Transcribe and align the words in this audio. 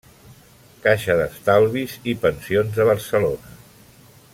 Caixa 0.85 1.17
d’Estalvis 1.19 1.95
i 2.13 2.17
Pensions 2.25 2.75
de 2.81 2.89
Barcelona. 2.93 3.57